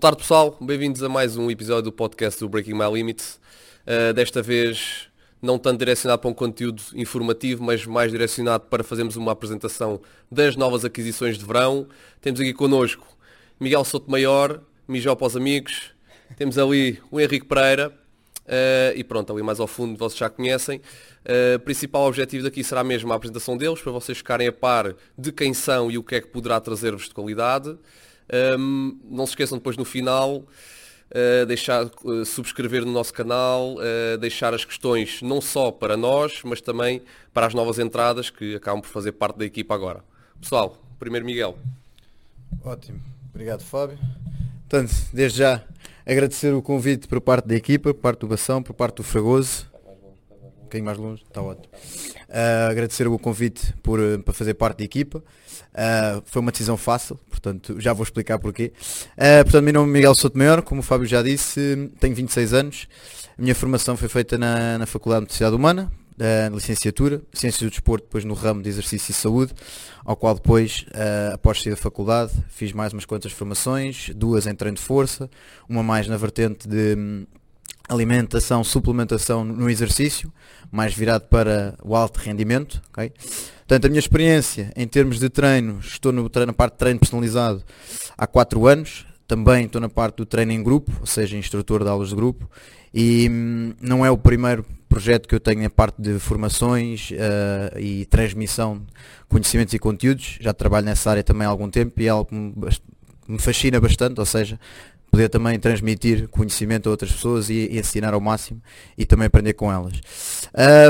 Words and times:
tarde 0.00 0.16
pessoal, 0.16 0.56
bem-vindos 0.58 1.02
a 1.02 1.10
mais 1.10 1.36
um 1.36 1.50
episódio 1.50 1.82
do 1.82 1.92
podcast 1.92 2.40
do 2.40 2.48
Breaking 2.48 2.72
My 2.72 2.90
Limits. 2.90 3.38
Uh, 3.86 4.14
desta 4.14 4.40
vez 4.40 5.10
não 5.42 5.58
tanto 5.58 5.78
direcionado 5.78 6.22
para 6.22 6.30
um 6.30 6.32
conteúdo 6.32 6.82
informativo, 6.94 7.62
mas 7.62 7.84
mais 7.84 8.10
direcionado 8.10 8.64
para 8.64 8.82
fazermos 8.82 9.16
uma 9.16 9.32
apresentação 9.32 10.00
das 10.32 10.56
novas 10.56 10.86
aquisições 10.86 11.36
de 11.36 11.44
verão. 11.44 11.86
Temos 12.18 12.40
aqui 12.40 12.54
connosco 12.54 13.06
Miguel 13.60 13.84
Sotomayor, 13.84 14.60
Mijó 14.88 15.14
para 15.14 15.26
os 15.26 15.36
amigos, 15.36 15.90
temos 16.34 16.56
ali 16.56 16.98
o 17.10 17.20
Henrique 17.20 17.44
Pereira 17.44 17.90
uh, 18.46 18.96
e 18.96 19.04
pronto, 19.04 19.30
ali 19.34 19.42
mais 19.42 19.60
ao 19.60 19.66
fundo 19.66 19.98
vocês 19.98 20.18
já 20.18 20.30
conhecem. 20.30 20.78
Uh, 20.78 21.56
o 21.56 21.60
principal 21.60 22.06
objetivo 22.06 22.44
daqui 22.44 22.64
será 22.64 22.82
mesmo 22.82 23.12
a 23.12 23.16
apresentação 23.16 23.54
deles, 23.54 23.82
para 23.82 23.92
vocês 23.92 24.16
ficarem 24.16 24.48
a 24.48 24.52
par 24.52 24.94
de 25.18 25.30
quem 25.30 25.52
são 25.52 25.90
e 25.90 25.98
o 25.98 26.02
que 26.02 26.14
é 26.14 26.22
que 26.22 26.28
poderá 26.28 26.58
trazer-vos 26.58 27.06
de 27.06 27.12
qualidade. 27.12 27.76
Um, 28.58 28.98
não 29.04 29.26
se 29.26 29.32
esqueçam 29.32 29.58
depois 29.58 29.76
no 29.76 29.84
final 29.84 30.44
uh, 31.10 31.46
deixar 31.46 31.86
uh, 31.86 32.24
subscrever 32.24 32.84
no 32.84 32.92
nosso 32.92 33.12
canal, 33.12 33.74
uh, 33.74 34.18
deixar 34.18 34.54
as 34.54 34.64
questões 34.64 35.20
não 35.22 35.40
só 35.40 35.70
para 35.70 35.96
nós, 35.96 36.40
mas 36.44 36.60
também 36.60 37.02
para 37.32 37.46
as 37.46 37.54
novas 37.54 37.78
entradas 37.78 38.30
que 38.30 38.56
acabam 38.56 38.80
por 38.80 38.88
fazer 38.88 39.12
parte 39.12 39.38
da 39.38 39.44
equipa 39.44 39.74
agora. 39.74 40.04
Pessoal, 40.40 40.76
primeiro 40.98 41.26
Miguel. 41.26 41.58
Ótimo, 42.64 43.00
obrigado 43.30 43.62
Fábio. 43.62 43.98
Portanto, 44.68 44.94
desde 45.12 45.38
já 45.38 45.62
agradecer 46.06 46.52
o 46.54 46.62
convite 46.62 47.08
por 47.08 47.20
parte 47.20 47.46
da 47.46 47.54
equipa, 47.54 47.92
por 47.92 48.00
parte 48.00 48.20
do 48.20 48.28
Bação, 48.28 48.62
por 48.62 48.74
parte 48.74 48.96
do 48.96 49.02
Fragoso. 49.02 49.69
Bocadinho 50.70 50.86
mais 50.86 50.98
longe, 50.98 51.22
está 51.26 51.42
ótimo. 51.42 51.66
agradecer 52.70 53.08
o 53.08 53.18
convite 53.18 53.74
por, 53.82 53.98
para 54.24 54.32
fazer 54.32 54.54
parte 54.54 54.78
da 54.78 54.84
equipa. 54.84 55.22
Uh, 55.70 56.22
foi 56.26 56.42
uma 56.42 56.50
decisão 56.50 56.76
fácil, 56.76 57.18
portanto 57.28 57.80
já 57.80 57.92
vou 57.92 58.02
explicar 58.02 58.38
porquê. 58.38 58.72
Uh, 59.12 59.44
portanto, 59.44 59.62
meu 59.62 59.72
nome 59.72 59.90
é 59.90 59.92
Miguel 59.94 60.14
Souto 60.14 60.36
Maior, 60.36 60.62
como 60.62 60.80
o 60.80 60.82
Fábio 60.82 61.06
já 61.06 61.22
disse, 61.22 61.90
tenho 62.00 62.14
26 62.14 62.52
anos. 62.52 62.88
A 63.38 63.42
minha 63.42 63.54
formação 63.54 63.96
foi 63.96 64.08
feita 64.08 64.36
na, 64.36 64.78
na 64.78 64.86
Faculdade 64.86 65.26
de 65.26 65.32
Sociedade 65.32 65.56
Humana, 65.56 65.90
uh, 66.16 66.54
licenciatura, 66.54 67.22
Ciências 67.32 67.62
do 67.62 67.70
Desporto, 67.70 68.04
depois 68.04 68.24
no 68.24 68.34
ramo 68.34 68.62
de 68.62 68.68
Exercício 68.68 69.12
e 69.12 69.14
Saúde, 69.14 69.52
ao 70.04 70.16
qual 70.16 70.34
depois, 70.34 70.84
uh, 70.88 71.34
após 71.34 71.62
sair 71.62 71.70
da 71.70 71.76
faculdade, 71.76 72.32
fiz 72.48 72.72
mais 72.72 72.92
umas 72.92 73.04
quantas 73.04 73.32
formações, 73.32 74.10
duas 74.14 74.46
em 74.46 74.54
treino 74.54 74.76
de 74.76 74.82
força, 74.82 75.30
uma 75.68 75.82
mais 75.82 76.08
na 76.08 76.16
vertente 76.16 76.68
de 76.68 76.96
hum, 76.96 77.26
alimentação, 77.90 78.62
suplementação 78.62 79.44
no 79.44 79.68
exercício, 79.68 80.32
mais 80.70 80.94
virado 80.94 81.26
para 81.28 81.74
o 81.82 81.96
alto 81.96 82.18
rendimento. 82.18 82.80
Okay? 82.90 83.12
Portanto, 83.58 83.86
a 83.86 83.88
minha 83.88 83.98
experiência 83.98 84.72
em 84.76 84.86
termos 84.86 85.18
de 85.18 85.28
treino, 85.28 85.80
estou 85.80 86.12
no, 86.12 86.30
na 86.46 86.52
parte 86.52 86.74
de 86.74 86.78
treino 86.78 87.00
personalizado 87.00 87.62
há 88.16 88.26
4 88.26 88.66
anos, 88.66 89.06
também 89.26 89.66
estou 89.66 89.80
na 89.80 89.88
parte 89.88 90.16
do 90.16 90.26
treino 90.26 90.52
em 90.52 90.62
grupo, 90.62 90.92
ou 91.00 91.06
seja, 91.06 91.36
instrutor 91.36 91.82
de 91.82 91.88
aulas 91.88 92.08
de 92.08 92.14
grupo, 92.14 92.48
e 92.92 93.28
hum, 93.30 93.74
não 93.80 94.04
é 94.04 94.10
o 94.10 94.18
primeiro 94.18 94.64
projeto 94.88 95.28
que 95.28 95.34
eu 95.34 95.40
tenho 95.40 95.62
na 95.62 95.70
parte 95.70 96.02
de 96.02 96.18
formações 96.18 97.10
uh, 97.12 97.78
e 97.78 98.06
transmissão 98.06 98.78
de 98.78 98.84
conhecimentos 99.28 99.72
e 99.72 99.78
conteúdos, 99.78 100.36
já 100.40 100.52
trabalho 100.52 100.86
nessa 100.86 101.10
área 101.10 101.22
também 101.22 101.46
há 101.46 101.50
algum 101.50 101.70
tempo 101.70 102.00
e 102.00 102.06
é 102.06 102.08
algo 102.08 102.28
que 102.28 102.34
me, 102.34 102.52
me 103.28 103.38
fascina 103.38 103.80
bastante, 103.80 104.18
ou 104.18 104.26
seja, 104.26 104.58
poder 105.10 105.28
também 105.28 105.58
transmitir 105.58 106.28
conhecimento 106.28 106.88
a 106.88 106.90
outras 106.90 107.12
pessoas 107.12 107.50
e, 107.50 107.68
e 107.70 107.78
ensinar 107.78 108.14
ao 108.14 108.20
máximo 108.20 108.62
e 108.96 109.04
também 109.04 109.26
aprender 109.26 109.54
com 109.54 109.72
elas. 109.72 110.00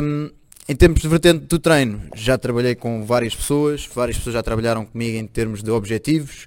Um, 0.03 0.31
em 0.69 0.77
termos 0.77 1.01
de 1.01 1.09
vertente 1.09 1.47
do 1.47 1.59
treino, 1.59 2.01
já 2.15 2.39
trabalhei 2.39 2.75
com 2.75 3.05
várias 3.05 3.35
pessoas, 3.35 3.89
várias 3.93 4.17
pessoas 4.17 4.35
já 4.35 4.43
trabalharam 4.43 4.85
comigo 4.85 5.17
em 5.17 5.27
termos 5.27 5.63
de 5.63 5.71
objetivos, 5.71 6.47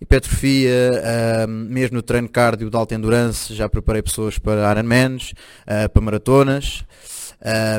hipertrofia, 0.00 1.02
uh, 1.44 1.48
mesmo 1.48 1.96
no 1.96 2.02
treino 2.02 2.28
cardio 2.28 2.70
de 2.70 2.76
alta 2.76 2.94
endurance, 2.94 3.54
já 3.54 3.68
preparei 3.68 4.00
pessoas 4.00 4.38
para 4.38 4.70
Ironmans, 4.70 5.32
uh, 5.66 5.88
para 5.92 6.02
maratonas, 6.02 6.84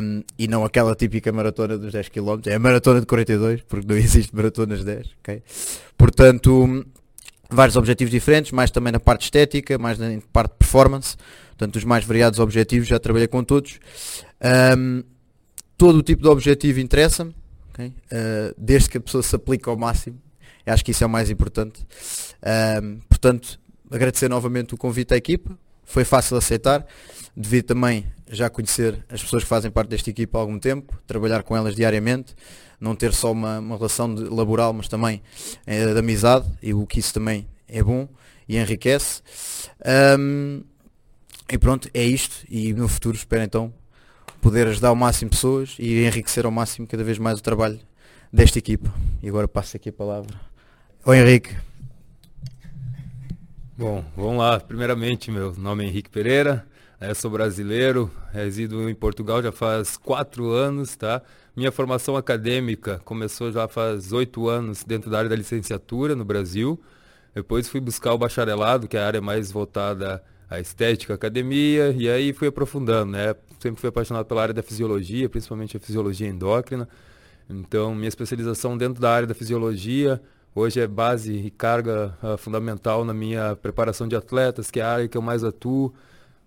um, 0.03 0.23
e 0.37 0.47
não 0.47 0.63
aquela 0.63 0.95
típica 0.95 1.31
maratona 1.31 1.77
dos 1.77 1.91
10 1.91 2.09
km, 2.09 2.39
é 2.45 2.55
a 2.55 2.59
maratona 2.59 2.99
de 2.99 3.05
42, 3.05 3.61
porque 3.61 3.87
não 3.87 3.95
existe 3.97 4.35
maratonas 4.35 4.83
10, 4.83 5.07
ok? 5.21 5.41
Portanto, 5.97 6.85
vários 7.49 7.75
objetivos 7.75 8.11
diferentes, 8.11 8.51
mais 8.51 8.69
também 8.69 8.93
na 8.93 8.99
parte 8.99 9.23
estética, 9.23 9.77
mais 9.77 9.97
na 9.97 10.19
parte 10.31 10.51
de 10.51 10.57
performance, 10.57 11.17
portanto 11.49 11.75
os 11.75 11.83
mais 11.83 12.05
variados 12.05 12.39
objetivos, 12.39 12.87
já 12.87 12.99
trabalhei 12.99 13.27
com 13.27 13.43
todos. 13.43 13.79
Um, 14.77 15.03
todo 15.77 15.97
o 15.97 16.03
tipo 16.03 16.21
de 16.21 16.27
objetivo 16.27 16.79
interessa-me, 16.79 17.35
okay? 17.69 17.87
uh, 17.87 18.53
desde 18.57 18.89
que 18.89 18.97
a 18.97 19.01
pessoa 19.01 19.23
se 19.23 19.35
aplique 19.35 19.67
ao 19.67 19.77
máximo. 19.77 20.21
Eu 20.65 20.73
acho 20.73 20.85
que 20.85 20.91
isso 20.91 21.03
é 21.03 21.07
o 21.07 21.09
mais 21.09 21.29
importante. 21.29 21.81
Uh, 21.81 22.99
portanto, 23.09 23.59
agradecer 23.89 24.29
novamente 24.29 24.73
o 24.75 24.77
convite 24.77 25.13
à 25.13 25.17
equipa. 25.17 25.57
Foi 25.83 26.03
fácil 26.05 26.37
aceitar, 26.37 26.85
devido 27.35 27.65
também 27.65 28.05
já 28.29 28.49
conhecer 28.49 29.03
as 29.09 29.21
pessoas 29.21 29.43
que 29.43 29.49
fazem 29.49 29.71
parte 29.71 29.89
desta 29.89 30.09
equipa 30.09 30.37
há 30.37 30.41
algum 30.41 30.59
tempo, 30.59 30.97
trabalhar 31.07 31.43
com 31.43 31.57
elas 31.57 31.75
diariamente, 31.75 32.35
não 32.79 32.95
ter 32.95 33.13
só 33.13 33.31
uma, 33.31 33.59
uma 33.59 33.75
relação 33.75 34.13
de, 34.13 34.23
laboral, 34.23 34.71
mas 34.71 34.87
também 34.87 35.21
é, 35.65 35.93
de 35.93 35.99
amizade, 35.99 36.47
e 36.61 36.73
o 36.73 36.85
que 36.85 36.99
isso 36.99 37.13
também 37.13 37.47
é 37.67 37.83
bom 37.83 38.07
e 38.47 38.57
enriquece. 38.57 39.21
Um, 40.17 40.63
e 41.51 41.57
pronto, 41.57 41.89
é 41.93 42.03
isto. 42.03 42.45
E 42.49 42.73
no 42.73 42.87
futuro 42.87 43.15
espero 43.15 43.43
então 43.43 43.73
poder 44.41 44.67
ajudar 44.67 44.89
ao 44.89 44.95
máximo 44.95 45.31
pessoas 45.31 45.75
e 45.79 46.05
enriquecer 46.05 46.45
ao 46.45 46.51
máximo 46.51 46.87
cada 46.87 47.03
vez 47.03 47.17
mais 47.17 47.39
o 47.39 47.43
trabalho 47.43 47.79
desta 48.31 48.59
equipa. 48.59 48.93
E 49.21 49.27
agora 49.29 49.47
passo 49.47 49.75
aqui 49.75 49.89
a 49.89 49.93
palavra 49.93 50.39
ao 51.03 51.13
Henrique. 51.13 51.55
Bom, 53.77 54.03
vamos 54.15 54.37
lá. 54.37 54.59
Primeiramente, 54.59 55.31
meu 55.31 55.53
nome 55.55 55.85
é 55.85 55.87
Henrique 55.87 56.09
Pereira, 56.09 56.67
eu 57.01 57.15
sou 57.15 57.31
brasileiro, 57.31 58.11
resido 58.31 58.89
em 58.89 58.95
Portugal 58.95 59.41
já 59.41 59.51
faz 59.51 59.95
quatro 59.95 60.51
anos, 60.51 60.95
tá? 60.95 61.21
Minha 61.55 61.71
formação 61.71 62.15
acadêmica 62.17 62.99
começou 63.05 63.51
já 63.51 63.67
faz 63.67 64.11
oito 64.11 64.47
anos 64.49 64.83
dentro 64.83 65.09
da 65.09 65.19
área 65.19 65.29
da 65.29 65.35
licenciatura 65.35 66.15
no 66.15 66.25
Brasil. 66.25 66.79
Depois 67.33 67.69
fui 67.69 67.79
buscar 67.79 68.13
o 68.13 68.17
bacharelado, 68.17 68.87
que 68.87 68.97
é 68.97 69.01
a 69.01 69.07
área 69.07 69.21
mais 69.21 69.51
voltada 69.51 70.21
à 70.49 70.59
estética, 70.59 71.13
academia, 71.13 71.95
e 71.97 72.09
aí 72.09 72.33
fui 72.33 72.47
aprofundando, 72.47 73.11
né? 73.11 73.35
sempre 73.59 73.79
fui 73.79 73.89
apaixonado 73.89 74.25
pela 74.25 74.41
área 74.41 74.53
da 74.53 74.63
fisiologia, 74.63 75.29
principalmente 75.29 75.77
a 75.77 75.79
fisiologia 75.79 76.27
endócrina. 76.27 76.87
Então, 77.49 77.93
minha 77.93 78.07
especialização 78.07 78.77
dentro 78.77 79.01
da 79.01 79.11
área 79.11 79.27
da 79.27 79.33
fisiologia 79.33 80.21
hoje 80.55 80.79
é 80.79 80.87
base 80.87 81.33
e 81.33 81.49
carga 81.49 82.17
uh, 82.23 82.37
fundamental 82.37 83.03
na 83.05 83.13
minha 83.13 83.55
preparação 83.55 84.07
de 84.07 84.15
atletas, 84.15 84.71
que 84.71 84.79
é 84.79 84.83
a 84.83 84.91
área 84.91 85.07
que 85.07 85.17
eu 85.17 85.21
mais 85.21 85.43
atuo. 85.43 85.93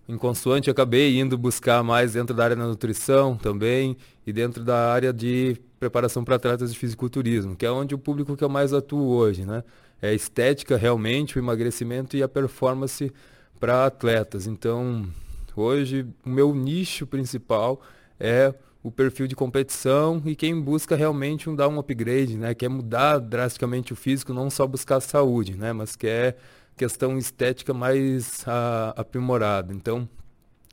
Em 0.07 0.17
consoante, 0.17 0.69
acabei 0.69 1.19
indo 1.19 1.37
buscar 1.37 1.81
mais 1.83 2.13
dentro 2.13 2.35
da 2.35 2.43
área 2.43 2.55
da 2.55 2.65
nutrição 2.65 3.37
também 3.37 3.95
e 4.27 4.33
dentro 4.33 4.63
da 4.63 4.91
área 4.91 5.13
de 5.13 5.57
preparação 5.79 6.23
para 6.23 6.35
atletas 6.35 6.73
de 6.73 6.79
fisiculturismo, 6.79 7.55
que 7.55 7.65
é 7.65 7.71
onde 7.71 7.95
o 7.95 7.97
público 7.97 8.35
que 8.35 8.43
eu 8.43 8.49
mais 8.49 8.73
atuo 8.73 9.07
hoje, 9.07 9.45
né? 9.45 9.63
É 10.01 10.09
a 10.09 10.13
estética 10.13 10.75
realmente, 10.75 11.37
o 11.37 11.39
emagrecimento 11.39 12.17
e 12.17 12.23
a 12.23 12.27
performance 12.27 13.11
para 13.59 13.85
atletas. 13.85 14.45
Então, 14.47 15.07
Hoje, 15.55 16.07
o 16.25 16.29
meu 16.29 16.53
nicho 16.55 17.05
principal 17.05 17.79
é 18.19 18.53
o 18.81 18.91
perfil 18.91 19.27
de 19.27 19.35
competição 19.35 20.21
e 20.25 20.35
quem 20.35 20.59
busca 20.59 20.95
realmente 20.95 21.49
um 21.49 21.55
dar 21.55 21.67
um 21.67 21.79
upgrade, 21.79 22.37
né? 22.37 22.53
Quer 22.55 22.69
mudar 22.69 23.19
drasticamente 23.19 23.93
o 23.93 23.95
físico, 23.95 24.33
não 24.33 24.49
só 24.49 24.65
buscar 24.65 24.99
saúde, 24.99 25.55
né? 25.55 25.71
Mas 25.71 25.95
quer 25.95 26.37
questão 26.75 27.17
estética 27.17 27.73
mais 27.73 28.41
uh, 28.41 28.93
aprimorada. 28.95 29.73
Então, 29.73 30.07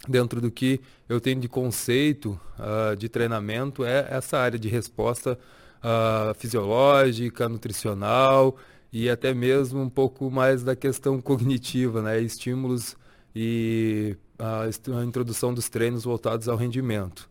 dentro 0.09 0.41
do 0.41 0.51
que 0.51 0.81
eu 1.09 1.21
tenho 1.21 1.41
de 1.41 1.49
conceito 1.49 2.41
uh, 2.59 2.97
de 2.97 3.09
treinamento 3.09 3.85
é 3.85 4.07
essa 4.11 4.39
área 4.39 4.59
de 4.59 4.69
resposta 4.69 5.39
uh, 5.79 6.35
fisiológica, 6.35 7.49
nutricional 7.49 8.57
e 8.93 9.09
até 9.09 9.33
mesmo 9.33 9.81
um 9.81 9.89
pouco 9.89 10.31
mais 10.31 10.63
da 10.63 10.75
questão 10.75 11.21
cognitiva, 11.23 12.03
né? 12.03 12.21
Estímulos 12.21 12.97
e 13.35 14.17
a 14.39 15.05
introdução 15.05 15.55
dos 15.55 15.69
treinos 15.69 16.05
voltados 16.05 16.49
ao 16.49 16.57
rendimento. 16.57 17.30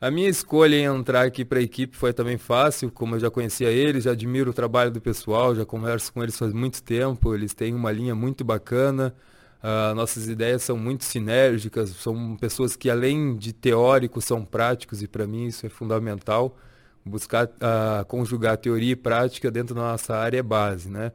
A 0.00 0.12
minha 0.12 0.28
escolha 0.28 0.76
em 0.76 0.84
entrar 0.84 1.26
aqui 1.26 1.44
para 1.44 1.58
a 1.58 1.62
equipe 1.62 1.96
foi 1.96 2.12
também 2.12 2.38
fácil, 2.38 2.88
como 2.88 3.16
eu 3.16 3.20
já 3.20 3.30
conhecia 3.32 3.68
eles, 3.68 4.04
já 4.04 4.12
admiro 4.12 4.52
o 4.52 4.54
trabalho 4.54 4.92
do 4.92 5.00
pessoal, 5.00 5.56
já 5.56 5.64
converso 5.64 6.12
com 6.12 6.22
eles 6.22 6.38
faz 6.38 6.52
muito 6.52 6.80
tempo, 6.80 7.34
eles 7.34 7.52
têm 7.52 7.74
uma 7.74 7.90
linha 7.90 8.14
muito 8.14 8.44
bacana, 8.44 9.12
uh, 9.60 9.92
nossas 9.96 10.28
ideias 10.28 10.62
são 10.62 10.76
muito 10.78 11.02
sinérgicas, 11.04 11.90
são 11.90 12.36
pessoas 12.36 12.76
que 12.76 12.88
além 12.88 13.36
de 13.36 13.52
teóricos 13.52 14.24
são 14.24 14.44
práticos 14.44 15.02
e 15.02 15.08
para 15.08 15.26
mim 15.26 15.46
isso 15.46 15.66
é 15.66 15.68
fundamental, 15.68 16.56
buscar 17.04 17.46
uh, 17.46 18.04
conjugar 18.06 18.56
teoria 18.56 18.92
e 18.92 18.96
prática 18.96 19.50
dentro 19.50 19.74
da 19.74 19.80
nossa 19.80 20.14
área 20.14 20.38
é 20.38 20.42
base, 20.44 20.88
né? 20.88 21.10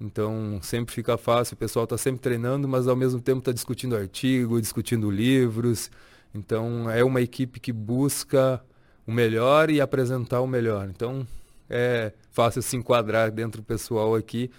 Então 0.00 0.60
sempre 0.62 0.94
fica 0.94 1.16
fácil, 1.18 1.54
o 1.54 1.56
pessoal 1.56 1.82
está 1.82 1.98
sempre 1.98 2.20
treinando, 2.20 2.68
mas 2.68 2.86
ao 2.86 2.94
mesmo 2.94 3.20
tempo 3.20 3.40
está 3.40 3.50
discutindo 3.50 3.96
artigo, 3.96 4.60
discutindo 4.60 5.10
livros. 5.10 5.90
Então 6.34 6.90
é 6.90 7.02
uma 7.02 7.20
equipe 7.20 7.58
que 7.60 7.72
busca 7.72 8.62
o 9.06 9.12
melhor 9.12 9.70
e 9.70 9.80
apresentar 9.80 10.40
o 10.40 10.46
melhor. 10.46 10.88
Então 10.88 11.26
é 11.68 12.12
fácil 12.30 12.62
se 12.62 12.76
enquadrar 12.76 13.30
dentro 13.30 13.60
do 13.60 13.64
pessoal 13.64 14.14
aqui 14.14 14.50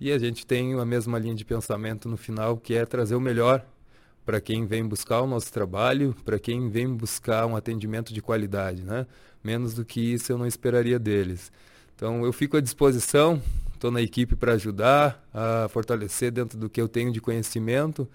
E 0.00 0.12
a 0.12 0.18
gente 0.18 0.46
tem 0.46 0.78
a 0.78 0.84
mesma 0.84 1.18
linha 1.18 1.34
de 1.34 1.44
pensamento 1.44 2.08
no 2.08 2.16
final, 2.16 2.56
que 2.56 2.74
é 2.74 2.86
trazer 2.86 3.16
o 3.16 3.20
melhor 3.20 3.64
para 4.24 4.40
quem 4.40 4.64
vem 4.64 4.86
buscar 4.86 5.22
o 5.22 5.26
nosso 5.26 5.52
trabalho, 5.52 6.14
para 6.24 6.38
quem 6.38 6.68
vem 6.68 6.86
buscar 6.94 7.46
um 7.46 7.56
atendimento 7.56 8.14
de 8.14 8.22
qualidade, 8.22 8.82
né? 8.82 9.06
Menos 9.42 9.74
do 9.74 9.84
que 9.84 10.00
isso 10.00 10.30
eu 10.30 10.38
não 10.38 10.46
esperaria 10.46 10.98
deles. 10.98 11.50
Então 11.96 12.24
eu 12.24 12.32
fico 12.32 12.56
à 12.56 12.60
disposição, 12.60 13.42
estou 13.74 13.90
na 13.90 14.00
equipe 14.00 14.36
para 14.36 14.52
ajudar 14.52 15.20
a 15.34 15.66
fortalecer 15.68 16.30
dentro 16.30 16.56
do 16.56 16.70
que 16.70 16.80
eu 16.80 16.86
tenho 16.86 17.10
de 17.10 17.20
conhecimento 17.20 18.08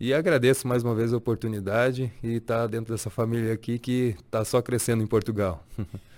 e 0.00 0.14
agradeço 0.14 0.68
mais 0.68 0.84
uma 0.84 0.94
vez 0.94 1.12
a 1.12 1.16
oportunidade 1.16 2.12
e 2.22 2.34
estar 2.34 2.60
tá 2.60 2.66
dentro 2.66 2.94
dessa 2.94 3.10
família 3.10 3.52
aqui 3.52 3.78
que 3.78 4.14
está 4.24 4.44
só 4.44 4.62
crescendo 4.62 5.02
em 5.02 5.06
Portugal. 5.06 5.64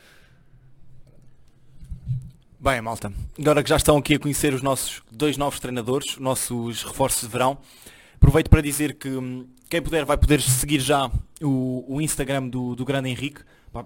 Bem, 2.60 2.78
malta, 2.82 3.10
agora 3.38 3.62
que 3.62 3.70
já 3.70 3.76
estão 3.76 3.96
aqui 3.96 4.16
a 4.16 4.18
conhecer 4.18 4.52
os 4.52 4.60
nossos 4.60 5.02
dois 5.10 5.38
novos 5.38 5.58
treinadores, 5.58 6.18
nossos 6.18 6.82
reforços 6.82 7.22
de 7.22 7.28
verão, 7.28 7.56
aproveito 8.16 8.50
para 8.50 8.60
dizer 8.60 8.96
que 8.96 9.08
hum, 9.08 9.46
quem 9.70 9.80
puder 9.80 10.04
vai 10.04 10.18
poder 10.18 10.42
seguir 10.42 10.80
já 10.80 11.10
o, 11.40 11.86
o 11.88 12.02
Instagram 12.02 12.48
do, 12.48 12.76
do 12.76 12.84
grande 12.84 13.08
Henrique. 13.08 13.40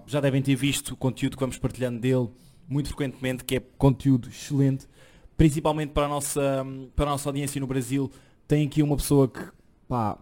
Já 0.07 0.19
devem 0.19 0.41
ter 0.41 0.55
visto 0.55 0.89
o 0.89 0.97
conteúdo 0.97 1.37
que 1.37 1.39
vamos 1.39 1.57
partilhando 1.57 1.99
dele 1.99 2.27
muito 2.67 2.89
frequentemente, 2.89 3.45
que 3.45 3.55
é 3.55 3.61
conteúdo 3.77 4.27
excelente, 4.27 4.89
principalmente 5.37 5.91
para 5.91 6.07
a 6.07 6.09
nossa, 6.09 6.63
hum, 6.63 6.89
para 6.93 7.05
a 7.05 7.09
nossa 7.11 7.29
audiência 7.29 7.61
no 7.61 7.67
Brasil. 7.67 8.11
Tem 8.45 8.67
aqui 8.67 8.83
uma 8.83 8.97
pessoa 8.97 9.29
que 9.29 9.39
pá, 9.87 10.17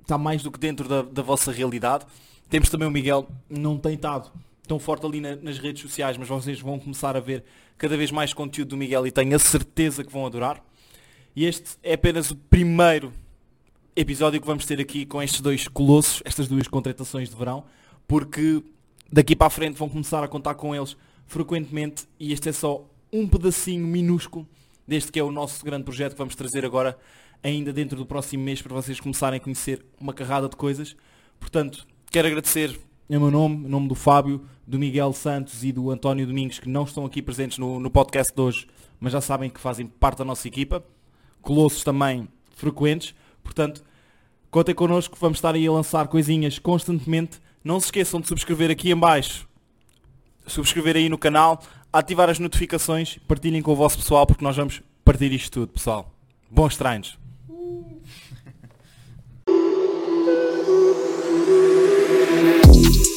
está 0.00 0.18
mais 0.18 0.42
do 0.42 0.50
que 0.50 0.58
dentro 0.58 0.88
da, 0.88 1.02
da 1.02 1.22
vossa 1.22 1.52
realidade. 1.52 2.06
Temos 2.48 2.68
também 2.68 2.88
o 2.88 2.90
Miguel, 2.90 3.28
não 3.48 3.78
tem 3.78 3.94
estado 3.94 4.30
tão 4.66 4.78
forte 4.78 5.04
ali 5.04 5.20
na, 5.20 5.36
nas 5.36 5.58
redes 5.58 5.82
sociais, 5.82 6.16
mas 6.16 6.28
vocês 6.28 6.60
vão 6.60 6.78
começar 6.78 7.16
a 7.16 7.20
ver 7.20 7.44
cada 7.76 7.96
vez 7.96 8.10
mais 8.10 8.32
conteúdo 8.32 8.68
do 8.70 8.76
Miguel 8.76 9.06
e 9.06 9.10
tenho 9.10 9.34
a 9.34 9.38
certeza 9.38 10.04
que 10.04 10.12
vão 10.12 10.26
adorar. 10.26 10.62
E 11.34 11.44
este 11.44 11.76
é 11.82 11.94
apenas 11.94 12.30
o 12.30 12.36
primeiro 12.36 13.12
episódio 13.96 14.40
que 14.40 14.46
vamos 14.46 14.64
ter 14.66 14.80
aqui 14.80 15.04
com 15.04 15.22
estes 15.22 15.40
dois 15.40 15.66
colossos, 15.68 16.22
estas 16.24 16.48
duas 16.48 16.68
contratações 16.68 17.28
de 17.28 17.36
verão, 17.36 17.64
porque 18.06 18.62
daqui 19.12 19.34
para 19.34 19.48
a 19.48 19.50
frente 19.50 19.76
vão 19.76 19.88
começar 19.88 20.22
a 20.22 20.28
contar 20.28 20.54
com 20.54 20.74
eles 20.74 20.96
frequentemente 21.26 22.04
e 22.18 22.32
este 22.32 22.48
é 22.48 22.52
só 22.52 22.84
um 23.12 23.28
pedacinho 23.28 23.86
minúsculo 23.86 24.46
deste 24.86 25.12
que 25.12 25.18
é 25.18 25.22
o 25.22 25.30
nosso 25.30 25.64
grande 25.64 25.84
projeto 25.84 26.12
que 26.12 26.18
vamos 26.18 26.34
trazer 26.34 26.64
agora 26.64 26.98
ainda 27.42 27.72
dentro 27.72 27.96
do 27.96 28.06
próximo 28.06 28.42
mês 28.42 28.60
para 28.60 28.74
vocês 28.74 29.00
começarem 29.00 29.38
a 29.38 29.40
conhecer 29.40 29.84
uma 29.98 30.12
carrada 30.12 30.48
de 30.48 30.56
coisas. 30.56 30.96
Portanto, 31.38 31.86
quero 32.10 32.28
agradecer 32.28 32.78
em 33.08 33.18
meu 33.18 33.30
nome, 33.30 33.66
em 33.66 33.68
nome 33.68 33.88
do 33.88 33.94
Fábio, 33.94 34.46
do 34.66 34.78
Miguel 34.78 35.12
Santos 35.12 35.64
e 35.64 35.72
do 35.72 35.90
António 35.90 36.26
Domingos, 36.26 36.58
que 36.58 36.68
não 36.68 36.84
estão 36.84 37.04
aqui 37.04 37.20
presentes 37.20 37.58
no, 37.58 37.80
no 37.80 37.90
podcast 37.90 38.32
de 38.32 38.40
hoje, 38.40 38.68
mas 39.00 39.12
já 39.12 39.20
sabem 39.20 39.50
que 39.50 39.58
fazem 39.58 39.86
parte 39.86 40.18
da 40.18 40.24
nossa 40.24 40.46
equipa. 40.46 40.84
Colossos 41.42 41.82
também 41.82 42.28
frequentes. 42.54 43.14
Portanto, 43.42 43.82
contem 44.50 44.74
connosco, 44.74 45.16
vamos 45.18 45.38
estar 45.38 45.54
aí 45.54 45.66
a 45.66 45.72
lançar 45.72 46.06
coisinhas 46.06 46.58
constantemente. 46.58 47.40
Não 47.64 47.80
se 47.80 47.86
esqueçam 47.86 48.20
de 48.20 48.28
subscrever 48.28 48.70
aqui 48.70 48.90
em 48.90 48.96
baixo, 48.96 49.48
subscrever 50.46 50.96
aí 50.96 51.08
no 51.08 51.18
canal, 51.18 51.60
ativar 51.92 52.30
as 52.30 52.38
notificações, 52.38 53.18
partilhem 53.26 53.62
com 53.62 53.72
o 53.72 53.76
vosso 53.76 53.98
pessoal, 53.98 54.26
porque 54.26 54.44
nós 54.44 54.56
vamos 54.56 54.82
partir 55.04 55.32
isto 55.32 55.52
tudo, 55.52 55.72
pessoal. 55.72 56.14
Bons 56.50 56.76
treinos! 56.76 57.29
Uh. 57.70 57.84